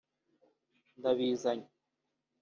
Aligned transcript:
ndabizanye 0.97 1.67